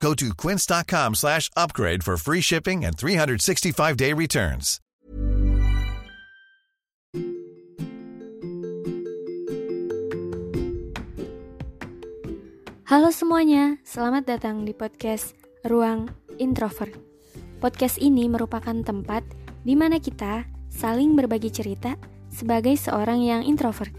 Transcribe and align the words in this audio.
Go 0.00 0.12
to 0.14 0.34
quince.com 0.36 1.14
slash 1.14 1.50
upgrade 1.56 2.04
for 2.04 2.16
free 2.16 2.40
shipping 2.40 2.84
and 2.84 2.96
365-day 2.96 4.12
returns. 4.12 4.80
Halo 12.86 13.10
semuanya, 13.10 13.82
selamat 13.82 14.30
datang 14.30 14.62
di 14.62 14.70
podcast 14.70 15.34
Ruang 15.66 16.06
Introvert. 16.38 16.94
Podcast 17.58 17.98
ini 17.98 18.30
merupakan 18.30 18.78
tempat 18.86 19.26
di 19.66 19.74
mana 19.74 19.98
kita 19.98 20.46
saling 20.70 21.18
berbagi 21.18 21.50
cerita 21.50 21.98
sebagai 22.30 22.78
seorang 22.78 23.26
yang 23.26 23.42
introvert. 23.42 23.90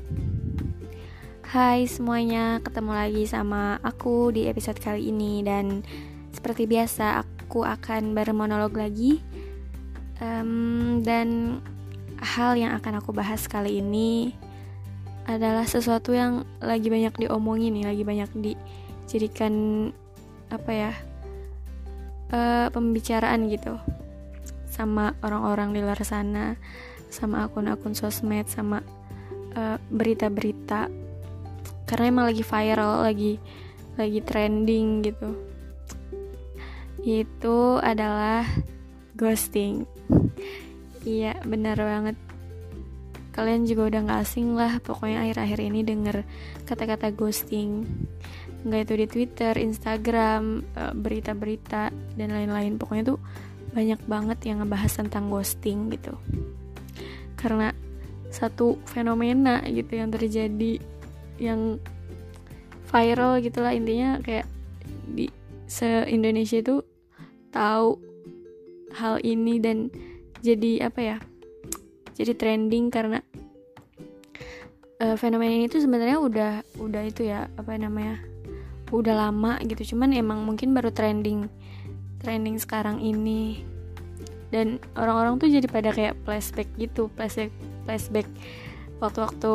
Hai 1.48 1.88
semuanya, 1.88 2.60
ketemu 2.60 2.92
lagi 2.92 3.24
sama 3.24 3.80
aku 3.80 4.36
di 4.36 4.52
episode 4.52 4.84
kali 4.84 5.16
ini 5.16 5.40
dan 5.48 5.80
seperti 6.36 6.68
biasa 6.68 7.24
aku 7.24 7.64
akan 7.64 8.12
bermonolog 8.12 8.76
lagi 8.76 9.24
um, 10.20 11.00
dan 11.08 11.64
hal 12.20 12.60
yang 12.60 12.76
akan 12.76 13.00
aku 13.00 13.16
bahas 13.16 13.48
kali 13.48 13.80
ini 13.80 14.36
adalah 15.24 15.63
sesuatu 15.63 16.12
yang 16.12 16.44
lagi 16.60 16.91
banyak 16.91 17.16
diomongin 17.16 17.80
nih, 17.80 17.96
lagi 17.96 18.04
banyak 18.04 18.30
dijadikan 19.08 19.55
apa 20.52 20.71
ya 20.76 20.91
uh, 22.36 22.68
pembicaraan 22.76 23.48
gitu 23.48 23.80
sama 24.68 25.16
orang-orang 25.24 25.71
di 25.71 25.80
luar 25.80 26.04
sana, 26.04 26.60
sama 27.08 27.48
akun-akun 27.48 27.96
sosmed, 27.96 28.52
sama 28.52 28.84
berita 29.55 29.64
eh, 29.64 29.77
berita-berita. 29.96 31.07
Karena 31.88 32.12
emang 32.12 32.26
lagi 32.27 32.43
viral, 32.43 33.07
lagi 33.07 33.40
lagi 33.98 34.20
trending 34.21 35.07
gitu. 35.07 35.30
Itu 37.02 37.80
adalah 37.80 38.46
ghosting. 39.16 39.88
Iya, 41.08 41.40
benar 41.48 41.80
banget. 41.80 42.20
Kalian 43.32 43.70
juga 43.70 43.88
udah 43.88 44.02
gak 44.05 44.21
asing 44.26 44.58
lah 44.58 44.82
pokoknya 44.82 45.24
akhir-akhir 45.24 45.60
ini 45.62 45.82
denger 45.85 46.27
kata-kata 46.68 47.13
ghosting. 47.15 47.85
Nggak 48.65 48.82
itu 48.84 48.93
di 48.98 49.05
Twitter, 49.08 49.54
Instagram, 49.55 50.65
eh, 50.76 50.93
berita-berita 50.98 51.93
dan 52.18 52.30
lain-lain. 52.34 52.76
Pokoknya 52.76 53.15
tuh 53.15 53.20
banyak 53.71 54.02
banget 54.10 54.40
yang 54.49 54.65
ngebahas 54.65 54.90
tentang 54.90 55.30
ghosting 55.30 55.93
gitu. 55.93 56.18
Karena 57.38 57.71
satu 58.34 58.82
fenomena 58.90 59.63
gitu 59.70 59.96
yang 59.96 60.12
terjadi 60.12 60.82
yang 61.38 61.82
viral 62.88 63.40
gitulah 63.41 63.74
intinya 63.74 64.22
kayak 64.22 64.46
di 65.07 65.30
se 65.68 66.06
Indonesia 66.07 66.59
itu 66.59 66.84
tahu 67.52 68.00
hal 68.96 69.19
ini 69.22 69.59
dan 69.59 69.91
jadi 70.41 70.88
apa 70.88 71.00
ya 71.02 71.18
jadi 72.18 72.34
trending 72.34 72.90
karena 72.90 73.22
uh, 75.02 75.16
fenomena 75.18 75.53
ini 75.53 75.69
tuh 75.69 75.81
sebenarnya 75.84 76.18
udah 76.18 76.52
udah 76.81 77.02
itu 77.06 77.30
ya 77.30 77.46
apa 77.58 77.78
namanya 77.78 78.18
udah 78.90 79.16
lama 79.28 79.59
gitu. 79.68 79.96
Cuman 79.96 80.16
emang 80.16 80.44
mungkin 80.48 80.72
baru 80.72 80.90
trending 80.92 81.48
trending 82.24 82.58
sekarang 82.58 83.04
ini. 83.04 83.62
Dan 84.48 84.80
orang-orang 84.96 85.44
tuh 85.44 85.52
jadi 85.52 85.68
pada 85.68 85.92
kayak 85.92 86.16
flashback 86.24 86.72
gitu 86.80 87.12
flashback 87.19 87.52
flashback 87.84 88.28
waktu-waktu 89.04 89.54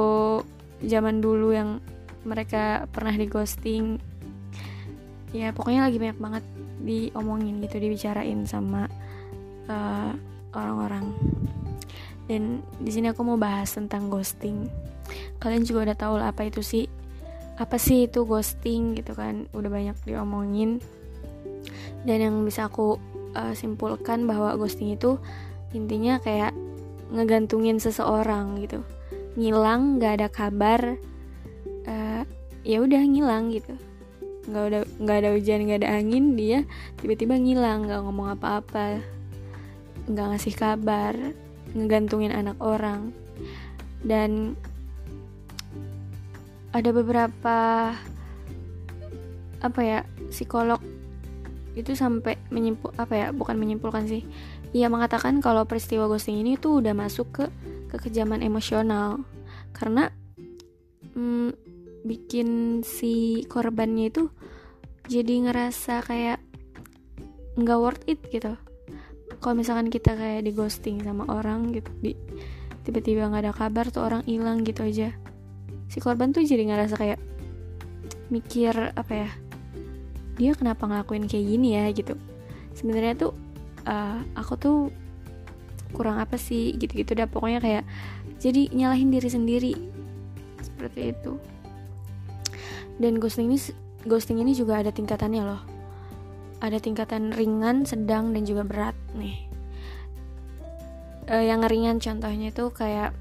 zaman 0.83 1.23
dulu 1.23 1.55
yang 1.55 1.79
mereka 2.23 2.87
pernah 2.91 3.15
di 3.15 3.27
ghosting 3.27 3.99
ya 5.33 5.51
pokoknya 5.51 5.89
lagi 5.89 5.97
banyak 5.97 6.19
banget 6.21 6.45
diomongin 6.85 7.63
gitu 7.65 7.81
dibicarain 7.81 8.45
sama 8.45 8.85
uh, 9.71 10.13
orang-orang. 10.53 11.09
Dan 12.29 12.61
di 12.79 12.91
sini 12.93 13.11
aku 13.11 13.25
mau 13.25 13.41
bahas 13.41 13.73
tentang 13.73 14.13
ghosting. 14.13 14.69
Kalian 15.41 15.65
juga 15.67 15.91
udah 15.91 15.97
tahu 15.97 16.15
lah 16.21 16.31
apa 16.31 16.47
itu 16.47 16.61
sih 16.61 16.87
apa 17.57 17.77
sih 17.77 18.09
itu 18.09 18.25
ghosting 18.25 18.97
gitu 18.97 19.17
kan 19.17 19.49
udah 19.57 19.71
banyak 19.73 19.97
diomongin. 20.05 20.79
Dan 22.05 22.19
yang 22.21 22.37
bisa 22.45 22.69
aku 22.69 23.01
uh, 23.33 23.55
simpulkan 23.57 24.29
bahwa 24.29 24.53
ghosting 24.61 24.93
itu 24.93 25.17
intinya 25.73 26.21
kayak 26.21 26.53
ngegantungin 27.13 27.81
seseorang 27.81 28.61
gitu 28.61 28.85
ngilang 29.39 29.97
nggak 29.97 30.13
ada 30.21 30.29
kabar 30.29 30.81
uh, 31.89 32.23
ya 32.63 32.79
udah 32.83 33.03
ngilang 33.03 33.53
gitu. 33.53 33.75
Nggak 34.49 34.65
ada 34.69 34.81
nggak 34.99 35.17
ada 35.23 35.29
hujan 35.35 35.61
nggak 35.67 35.81
ada 35.87 35.91
angin 36.03 36.35
dia 36.35 36.67
tiba-tiba 36.99 37.39
ngilang 37.39 37.87
nggak 37.87 38.01
ngomong 38.03 38.35
apa-apa 38.35 38.99
nggak 40.11 40.27
ngasih 40.35 40.55
kabar 40.59 41.15
ngegantungin 41.73 42.35
anak 42.35 42.59
orang. 42.59 43.15
Dan 44.03 44.59
ada 46.75 46.91
beberapa 46.91 47.59
apa 49.63 49.81
ya 49.85 50.03
psikolog 50.33 50.83
itu 51.73 51.95
sampai 51.95 52.37
menyimpul 52.53 52.93
apa 52.99 53.15
ya 53.15 53.27
bukan 53.31 53.57
menyimpulkan 53.57 54.05
sih. 54.11 54.27
Ia 54.73 54.89
mengatakan 54.89 55.41
kalau 55.45 55.69
peristiwa 55.69 56.09
ghosting 56.09 56.41
ini 56.41 56.57
tuh 56.57 56.81
udah 56.81 56.97
masuk 56.97 57.29
ke 57.31 57.45
kekejaman 57.93 58.41
emosional. 58.41 59.21
Karena 59.77 60.09
hmm, 61.13 61.53
bikin 62.09 62.81
si 62.83 63.45
korbannya 63.47 64.09
itu 64.09 64.33
jadi 65.07 65.51
ngerasa 65.51 66.03
kayak 66.09 66.41
nggak 67.61 67.79
worth 67.79 68.05
it 68.09 68.19
gitu. 68.33 68.57
Kalau 69.43 69.55
misalkan 69.59 69.93
kita 69.93 70.17
kayak 70.17 70.47
di 70.47 70.53
ghosting 70.55 71.03
sama 71.05 71.27
orang 71.29 71.75
gitu 71.75 71.91
di 72.01 72.15
tiba-tiba 72.83 73.31
nggak 73.31 73.43
ada 73.47 73.55
kabar 73.55 73.87
tuh 73.93 74.03
orang 74.07 74.23
hilang 74.25 74.65
gitu 74.65 74.87
aja. 74.87 75.13
Si 75.93 76.01
korban 76.01 76.33
tuh 76.33 76.43
jadi 76.43 76.65
ngerasa 76.65 76.97
kayak 76.97 77.21
mikir 78.33 78.73
apa 78.97 79.13
ya 79.13 79.31
dia 80.41 80.57
kenapa 80.57 80.89
ngelakuin 80.89 81.29
kayak 81.29 81.45
gini 81.45 81.69
ya? 81.77 81.85
gitu. 81.93 82.17
Sebenarnya 82.73 83.29
tuh 83.29 83.33
uh, 83.85 84.25
aku 84.33 84.55
tuh 84.57 84.79
kurang 85.93 86.19
apa 86.19 86.41
sih 86.41 86.75
gitu-gitu 86.77 87.15
dah. 87.15 87.29
Pokoknya 87.29 87.61
kayak 87.63 87.85
jadi 88.41 88.73
nyalahin 88.73 89.13
diri 89.13 89.29
sendiri. 89.29 89.75
Seperti 90.59 91.15
itu. 91.15 91.39
Dan 92.99 93.21
ghosting 93.23 93.53
ini 93.53 93.59
ghosting 94.09 94.41
ini 94.43 94.53
juga 94.57 94.81
ada 94.81 94.91
tingkatannya 94.91 95.43
loh. 95.45 95.63
Ada 96.63 96.79
tingkatan 96.79 97.35
ringan 97.35 97.85
sedang 97.85 98.33
dan 98.33 98.43
juga 98.49 98.63
berat 98.65 98.97
nih. 99.15 99.49
Uh, 101.31 101.45
yang 101.45 101.63
ringan 101.63 102.03
contohnya 102.03 102.51
tuh 102.51 102.75
kayak 102.75 103.15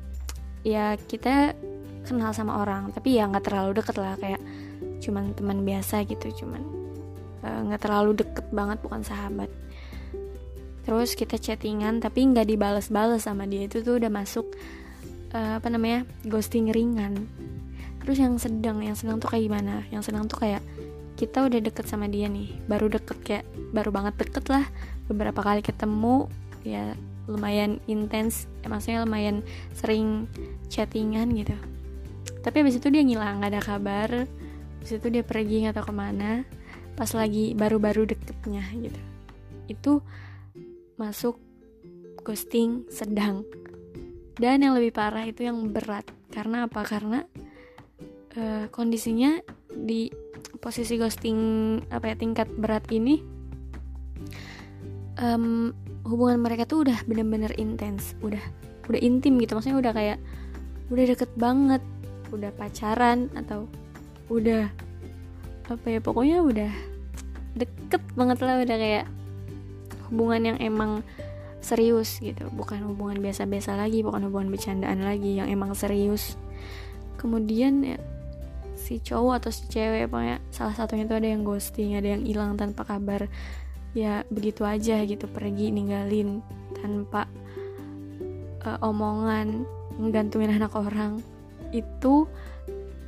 ya 0.66 0.98
kita 0.98 1.54
kenal 2.02 2.34
sama 2.34 2.66
orang 2.66 2.90
tapi 2.90 3.22
ya 3.22 3.30
nggak 3.30 3.46
terlalu 3.46 3.78
deket 3.78 3.96
lah. 4.00 4.18
Kayak 4.18 4.42
cuman 5.02 5.34
teman 5.34 5.66
biasa 5.66 6.06
gitu 6.06 6.46
cuman 6.46 6.82
Eh, 7.42 7.60
nggak 7.66 7.82
uh, 7.82 7.84
terlalu 7.90 8.12
deket 8.22 8.46
banget 8.54 8.78
bukan 8.86 9.02
sahabat 9.02 9.50
terus 10.82 11.14
kita 11.14 11.38
chattingan 11.38 12.02
tapi 12.02 12.26
nggak 12.26 12.48
dibales-bales 12.50 13.26
sama 13.26 13.46
dia. 13.46 13.66
Itu 13.70 13.86
tuh 13.86 14.02
udah 14.02 14.12
masuk 14.12 14.46
uh, 15.36 15.58
apa 15.60 15.68
namanya 15.70 16.08
ghosting 16.28 16.70
ringan. 16.70 17.28
Terus 18.02 18.18
yang 18.18 18.34
sedang 18.42 18.82
yang 18.82 18.98
sedang 18.98 19.22
tuh 19.22 19.30
kayak 19.30 19.46
gimana? 19.46 19.86
Yang 19.94 20.12
sedang 20.12 20.26
tuh 20.26 20.42
kayak 20.42 20.64
kita 21.22 21.46
udah 21.46 21.60
deket 21.62 21.86
sama 21.86 22.10
dia 22.10 22.26
nih. 22.26 22.50
Baru 22.66 22.90
deket 22.90 23.18
kayak 23.22 23.46
baru 23.70 23.94
banget 23.94 24.18
deket 24.18 24.46
lah. 24.50 24.66
Beberapa 25.06 25.46
kali 25.46 25.62
ketemu 25.62 26.26
ya 26.66 26.98
lumayan 27.30 27.78
intens 27.86 28.50
ya, 28.66 28.68
maksudnya 28.68 29.06
lumayan 29.06 29.46
sering 29.78 30.26
chattingan 30.68 31.30
gitu. 31.38 31.54
Tapi 32.42 32.66
abis 32.66 32.82
itu 32.82 32.90
dia 32.90 33.06
ngilang 33.06 33.42
nggak 33.42 33.52
ada 33.54 33.62
kabar. 33.62 34.10
Abis 34.82 34.98
itu 34.98 35.08
dia 35.14 35.22
pergi 35.22 35.70
nggak 35.70 35.78
tahu 35.78 35.94
ke 35.94 35.96
mana. 35.96 36.42
Pas 36.98 37.14
lagi 37.14 37.54
baru-baru 37.54 38.10
deketnya 38.10 38.66
gitu. 38.74 39.02
Itu 39.70 39.92
masuk 41.02 41.42
ghosting 42.22 42.86
sedang. 42.94 43.42
Dan 44.38 44.62
yang 44.62 44.78
lebih 44.78 44.94
parah 44.94 45.26
itu 45.26 45.46
yang 45.46 45.58
berat. 45.74 46.06
Karena 46.30 46.70
apa? 46.70 46.86
Karena 46.86 47.26
uh, 48.38 48.66
kondisinya 48.70 49.42
di 49.74 50.14
posisi 50.62 51.02
ghosting 51.02 51.38
apa 51.90 52.14
ya 52.14 52.16
tingkat 52.18 52.48
berat 52.54 52.86
ini 52.94 53.22
um, 55.18 55.74
hubungan 56.06 56.42
mereka 56.42 56.70
tuh 56.70 56.86
udah 56.86 57.02
bener-bener 57.10 57.52
intens. 57.58 58.14
Udah 58.22 58.42
udah 58.88 59.02
intim 59.02 59.42
gitu. 59.42 59.58
Maksudnya 59.58 59.82
udah 59.82 59.94
kayak 59.94 60.18
udah 60.94 61.06
deket 61.10 61.32
banget. 61.36 61.82
Udah 62.32 62.54
pacaran 62.56 63.28
atau 63.36 63.68
udah 64.32 64.72
apa 65.68 65.88
ya 65.88 66.00
pokoknya 66.00 66.40
udah 66.42 66.72
deket 67.58 68.02
banget 68.16 68.40
lah. 68.42 68.64
Udah 68.64 68.78
kayak 68.80 69.06
hubungan 70.12 70.54
yang 70.54 70.58
emang 70.60 71.02
serius 71.64 72.20
gitu. 72.20 72.52
Bukan 72.52 72.84
hubungan 72.86 73.24
biasa-biasa 73.24 73.80
lagi 73.80 74.04
bukan 74.04 74.28
hubungan 74.28 74.52
bercandaan 74.52 75.02
lagi 75.02 75.40
yang 75.40 75.48
emang 75.48 75.72
serius. 75.72 76.36
Kemudian 77.16 77.86
ya 77.86 77.98
si 78.76 78.98
cowok 78.98 79.46
atau 79.46 79.52
si 79.54 79.70
cewek 79.70 80.10
pokoknya 80.10 80.42
salah 80.50 80.74
satunya 80.74 81.06
itu 81.06 81.14
ada 81.14 81.30
yang 81.30 81.46
ghosting 81.46 81.94
ada 81.96 82.18
yang 82.18 82.26
hilang 82.26 82.60
tanpa 82.60 82.84
kabar. 82.84 83.32
Ya 83.96 84.26
begitu 84.28 84.66
aja 84.68 85.04
gitu 85.06 85.30
pergi 85.30 85.70
ninggalin 85.70 86.42
tanpa 86.76 87.30
uh, 88.66 88.80
omongan 88.82 89.64
menggantungin 90.02 90.58
anak 90.58 90.74
orang. 90.74 91.22
Itu 91.72 92.26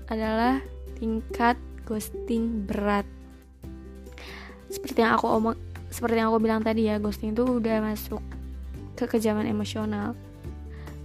adalah 0.07 0.61
tingkat 1.01 1.57
ghosting 1.83 2.69
berat. 2.69 3.07
Seperti 4.69 5.01
yang 5.03 5.17
aku 5.17 5.27
omong 5.29 5.57
seperti 5.93 6.17
yang 6.17 6.33
aku 6.33 6.41
bilang 6.41 6.65
tadi 6.65 6.89
ya 6.89 6.97
ghosting 6.97 7.37
itu 7.37 7.45
udah 7.45 7.77
masuk 7.85 8.17
ke 8.97 9.05
kejaman 9.05 9.45
emosional. 9.45 10.17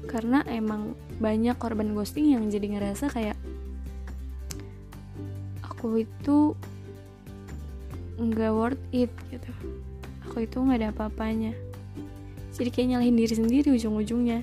Karena 0.09 0.41
emang 0.49 0.97
banyak 1.21 1.61
korban 1.61 1.93
ghosting 1.93 2.33
yang 2.33 2.49
jadi 2.49 2.73
ngerasa 2.73 3.13
kayak 3.13 3.37
aku 5.61 6.09
itu 6.09 6.57
nggak 8.17 8.53
worth 8.57 8.81
it 8.97 9.13
gitu. 9.29 9.53
Aku 10.25 10.49
itu 10.49 10.57
nggak 10.57 10.81
ada 10.81 10.89
apa-apanya. 10.97 11.53
Jadi 12.57 12.73
kayak 12.73 12.97
nyalahin 12.97 13.21
diri 13.21 13.35
sendiri 13.37 13.69
ujung-ujungnya. 13.77 14.41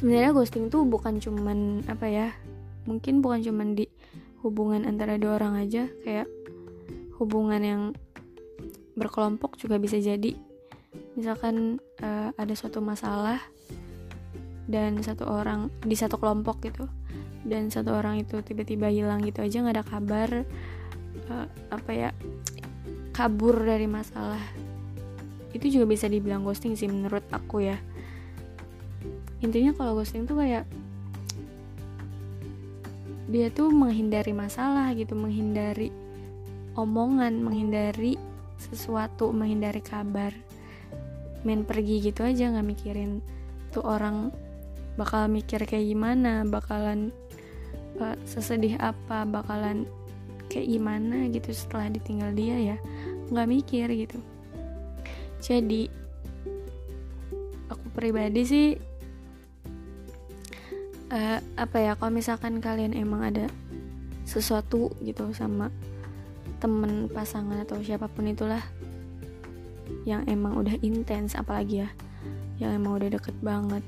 Sebenarnya 0.00 0.32
ghosting 0.32 0.72
tuh 0.72 0.88
bukan 0.88 1.20
cuman 1.20 1.84
apa 1.92 2.08
ya 2.08 2.28
mungkin 2.88 3.20
bukan 3.20 3.44
cuman 3.44 3.76
di 3.76 3.84
hubungan 4.40 4.88
antara 4.88 5.20
dua 5.20 5.36
orang 5.36 5.60
aja 5.60 5.92
kayak 6.06 6.30
hubungan 7.20 7.60
yang 7.60 7.82
berkelompok 8.96 9.60
juga 9.60 9.76
bisa 9.76 10.00
jadi. 10.00 10.34
Misalkan 11.14 11.78
uh, 12.00 12.32
ada 12.34 12.54
suatu 12.56 12.80
masalah 12.80 13.38
dan 14.66 14.98
satu 15.04 15.28
orang 15.28 15.70
di 15.84 15.94
satu 15.94 16.18
kelompok 16.18 16.64
gitu 16.66 16.90
dan 17.46 17.70
satu 17.70 17.94
orang 17.94 18.26
itu 18.26 18.42
tiba-tiba 18.42 18.90
hilang 18.90 19.22
gitu 19.22 19.38
aja 19.38 19.62
nggak 19.62 19.76
ada 19.78 19.86
kabar 19.86 20.30
uh, 21.30 21.46
apa 21.70 21.90
ya 21.92 22.10
kabur 23.14 23.56
dari 23.62 23.86
masalah. 23.86 24.42
Itu 25.54 25.72
juga 25.72 25.88
bisa 25.88 26.10
dibilang 26.10 26.44
ghosting 26.44 26.76
sih 26.76 26.90
menurut 26.90 27.24
aku 27.32 27.64
ya. 27.64 27.78
Intinya 29.40 29.72
kalau 29.72 29.96
ghosting 29.96 30.28
tuh 30.28 30.40
kayak 30.40 30.68
dia 33.26 33.50
tuh 33.50 33.74
menghindari 33.74 34.30
masalah 34.30 34.94
gitu 34.94 35.18
menghindari 35.18 35.90
omongan 36.78 37.42
menghindari 37.42 38.14
sesuatu 38.56 39.30
menghindari 39.30 39.84
kabar 39.84 40.32
main 41.46 41.62
pergi 41.62 42.10
gitu 42.10 42.26
aja 42.26 42.50
nggak 42.50 42.66
mikirin 42.66 43.22
tuh 43.70 43.86
orang 43.86 44.34
bakal 44.96 45.28
mikir 45.28 45.62
kayak 45.62 45.86
gimana 45.86 46.42
bakalan 46.42 47.12
uh, 48.00 48.16
sesedih 48.24 48.80
apa 48.80 49.28
bakalan 49.28 49.84
kayak 50.48 50.66
gimana 50.72 51.28
gitu 51.30 51.52
setelah 51.52 51.92
ditinggal 51.92 52.32
dia 52.32 52.74
ya. 52.74 52.76
Nggak 53.30 53.48
mikir 53.50 53.86
gitu. 53.92 54.18
Jadi 55.42 55.86
aku 57.68 57.86
pribadi 57.92 58.42
sih 58.42 58.68
uh, 61.12 61.38
apa 61.60 61.76
ya 61.76 61.92
kalau 61.98 62.12
misalkan 62.14 62.58
kalian 62.58 62.96
emang 62.96 63.22
ada 63.22 63.46
sesuatu 64.26 64.90
gitu 65.04 65.30
sama 65.36 65.70
temen 66.58 67.08
pasangan 67.12 67.62
atau 67.62 67.80
siapa 67.80 68.08
pun 68.08 68.28
itulah 68.28 68.62
yang 70.08 70.26
emang 70.26 70.58
udah 70.58 70.74
intens 70.82 71.38
apalagi 71.38 71.86
ya 71.86 71.88
yang 72.56 72.72
emang 72.76 72.96
udah 72.96 73.12
deket 73.12 73.36
banget. 73.44 73.84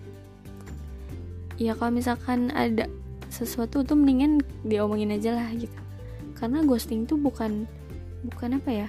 Ya 1.58 1.74
kalau 1.74 1.90
misalkan 1.90 2.54
ada 2.54 2.86
sesuatu 3.32 3.82
tuh 3.82 3.98
mendingan 3.98 4.44
diomongin 4.62 5.16
aja 5.16 5.34
lah 5.34 5.48
gitu. 5.56 5.74
Karena 6.38 6.62
ghosting 6.62 7.08
tuh 7.08 7.18
bukan 7.18 7.66
bukan 8.22 8.58
apa 8.58 8.70
ya 8.70 8.88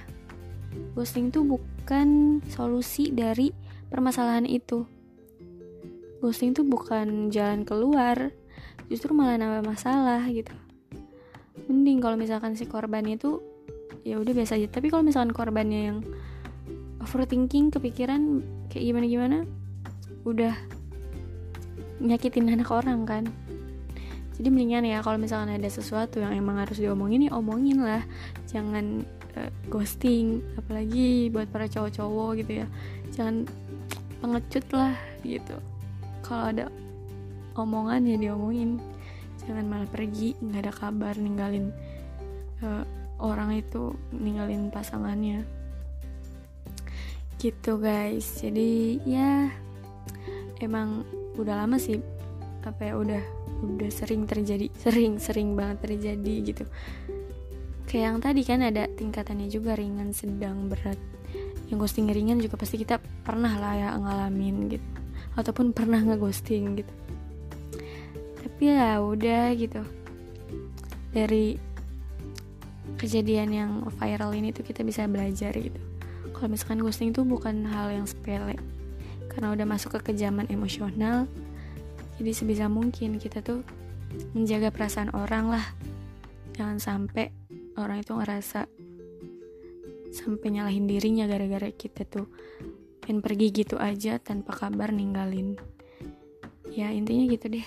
ghosting 0.94 1.30
tuh 1.34 1.42
bukan 1.42 2.38
solusi 2.50 3.10
dari 3.10 3.50
permasalahan 3.90 4.46
itu. 4.46 4.86
Ghosting 6.20 6.52
tuh 6.52 6.66
bukan 6.68 7.32
jalan 7.32 7.64
keluar 7.64 8.30
justru 8.90 9.14
malah 9.16 9.40
nambah 9.40 9.64
masalah 9.66 10.22
gitu. 10.30 10.52
Mending 11.66 12.02
kalau 12.02 12.18
misalkan 12.18 12.54
si 12.58 12.66
korban 12.66 13.06
itu 13.06 13.40
ya 14.04 14.16
udah 14.20 14.32
biasa 14.32 14.56
aja. 14.56 14.68
Tapi 14.68 14.88
kalau 14.88 15.04
misalkan 15.04 15.32
korbannya 15.34 15.80
yang 15.92 15.98
overthinking 17.00 17.72
kepikiran 17.72 18.44
kayak 18.68 18.84
gimana 18.92 19.06
gimana 19.08 19.38
udah 20.28 20.54
nyakitin 22.00 22.52
anak 22.52 22.68
orang 22.72 23.04
kan. 23.04 23.24
Jadi 24.40 24.48
mendingan 24.48 24.88
ya 24.88 25.04
kalau 25.04 25.20
misalkan 25.20 25.52
ada 25.52 25.68
sesuatu 25.68 26.16
yang 26.16 26.32
emang 26.32 26.56
harus 26.56 26.80
diomongin 26.80 27.28
ya 27.28 27.32
omongin 27.36 27.84
lah. 27.84 28.00
Jangan 28.48 29.04
uh, 29.36 29.50
ghosting 29.68 30.40
apalagi 30.56 31.28
buat 31.28 31.52
para 31.52 31.68
cowok-cowok 31.68 32.40
gitu 32.40 32.64
ya. 32.64 32.66
Jangan 33.12 33.44
pengecut 34.24 34.64
lah 34.72 34.96
gitu. 35.20 35.56
Kalau 36.24 36.44
ada 36.56 36.64
omongan 37.52 38.08
ya 38.08 38.16
diomongin. 38.16 38.80
Jangan 39.44 39.64
malah 39.68 39.88
pergi 39.88 40.36
nggak 40.40 40.68
ada 40.68 40.72
kabar 40.72 41.14
ninggalin 41.20 41.72
uh, 42.64 42.84
orang 43.20 43.60
itu 43.60 43.94
ninggalin 44.16 44.72
pasangannya. 44.72 45.44
Gitu 47.36 47.76
guys. 47.80 48.40
Jadi 48.40 49.00
ya 49.04 49.52
emang 50.60 51.04
udah 51.36 51.64
lama 51.64 51.80
sih 51.80 52.00
apa 52.60 52.92
ya 52.92 52.94
udah 53.00 53.22
udah 53.64 53.88
sering 53.88 54.28
terjadi 54.28 54.68
sering 54.84 55.16
sering 55.20 55.56
banget 55.56 55.88
terjadi 55.88 56.34
gitu. 56.52 56.64
Kayak 57.90 58.04
yang 58.06 58.18
tadi 58.22 58.42
kan 58.46 58.60
ada 58.62 58.86
tingkatannya 58.86 59.48
juga 59.50 59.74
ringan 59.74 60.14
sedang 60.14 60.70
berat. 60.70 60.98
Yang 61.70 61.86
ghosting 61.86 62.06
ringan 62.10 62.38
juga 62.38 62.54
pasti 62.58 62.78
kita 62.78 63.02
pernah 63.26 63.50
lah 63.58 63.74
ya 63.74 63.88
ngalamin 63.98 64.70
gitu. 64.70 64.88
Ataupun 65.34 65.74
pernah 65.74 65.98
ngeghosting 65.98 66.78
gitu. 66.78 66.92
Tapi 68.38 68.62
ya 68.70 69.02
udah 69.02 69.50
gitu. 69.58 69.82
Dari 71.10 71.69
kejadian 72.96 73.48
yang 73.52 73.70
viral 74.00 74.32
ini 74.34 74.50
tuh 74.50 74.64
kita 74.64 74.82
bisa 74.82 75.04
belajar 75.06 75.54
gitu. 75.54 75.78
Kalau 76.32 76.48
misalkan 76.48 76.80
ghosting 76.80 77.12
itu 77.12 77.22
bukan 77.22 77.68
hal 77.68 77.92
yang 77.92 78.08
sepele 78.08 78.56
karena 79.30 79.54
udah 79.54 79.66
masuk 79.68 80.00
ke 80.00 80.10
kejaman 80.10 80.50
emosional 80.50 81.30
jadi 82.20 82.36
sebisa 82.36 82.68
mungkin 82.68 83.16
kita 83.16 83.40
tuh 83.40 83.64
menjaga 84.36 84.68
perasaan 84.68 85.08
orang 85.16 85.56
lah. 85.56 85.64
Jangan 86.52 86.76
sampai 86.76 87.32
orang 87.80 88.04
itu 88.04 88.12
ngerasa 88.12 88.68
sampai 90.12 90.48
nyalahin 90.52 90.84
dirinya 90.84 91.24
gara-gara 91.24 91.72
kita 91.72 92.04
tuh 92.04 92.28
pengen 93.00 93.24
pergi 93.24 93.64
gitu 93.64 93.80
aja 93.80 94.20
tanpa 94.20 94.52
kabar 94.52 94.92
ninggalin. 94.92 95.56
Ya 96.68 96.92
intinya 96.92 97.24
gitu 97.24 97.56
deh. 97.56 97.64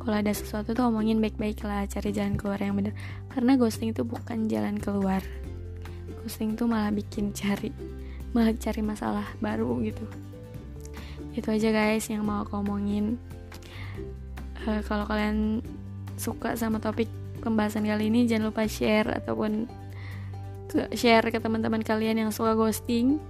Kalau 0.00 0.16
ada 0.16 0.32
sesuatu 0.32 0.72
tuh 0.72 0.88
omongin 0.88 1.20
baik-baik 1.20 1.60
lah 1.68 1.84
cari 1.84 2.16
jalan 2.16 2.40
keluar 2.40 2.64
yang 2.64 2.80
bener 2.80 2.96
karena 3.32 3.56
ghosting 3.56 3.96
itu 3.96 4.04
bukan 4.04 4.46
jalan 4.46 4.76
keluar. 4.76 5.24
Ghosting 6.22 6.54
tuh 6.54 6.68
malah 6.68 6.92
bikin 6.92 7.32
cari 7.32 7.72
malah 8.32 8.56
cari 8.56 8.80
masalah 8.80 9.26
baru 9.40 9.80
gitu. 9.84 10.04
Itu 11.32 11.48
aja 11.52 11.72
guys 11.72 12.08
yang 12.08 12.24
mau 12.24 12.44
aku 12.44 12.60
omongin. 12.60 13.16
Uh, 14.62 14.80
kalau 14.84 15.08
kalian 15.08 15.60
suka 16.16 16.54
sama 16.54 16.78
topik 16.78 17.08
pembahasan 17.42 17.88
kali 17.88 18.08
ini 18.12 18.30
jangan 18.30 18.54
lupa 18.54 18.68
share 18.70 19.10
ataupun 19.10 19.66
share 20.94 21.26
ke 21.28 21.42
teman-teman 21.42 21.82
kalian 21.84 22.28
yang 22.28 22.30
suka 22.32 22.56
ghosting. 22.56 23.20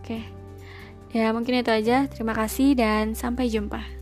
Oke. 0.00 0.22
Okay. 1.12 1.18
ya 1.18 1.32
mungkin 1.32 1.60
itu 1.60 1.72
aja. 1.72 2.08
Terima 2.08 2.32
kasih 2.32 2.72
dan 2.72 3.12
sampai 3.12 3.52
jumpa 3.52 4.01